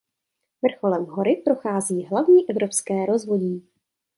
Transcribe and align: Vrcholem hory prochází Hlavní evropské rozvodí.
Vrcholem 0.61 1.05
hory 1.05 1.35
prochází 1.45 2.05
Hlavní 2.05 2.49
evropské 2.49 3.05
rozvodí. 3.05 3.67